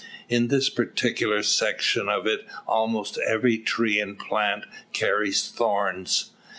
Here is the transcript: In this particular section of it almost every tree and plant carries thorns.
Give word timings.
In 0.27 0.47
this 0.47 0.67
particular 0.67 1.43
section 1.43 2.09
of 2.09 2.25
it 2.25 2.43
almost 2.67 3.19
every 3.19 3.59
tree 3.59 3.99
and 3.99 4.17
plant 4.17 4.65
carries 4.93 5.47
thorns. 5.51 6.31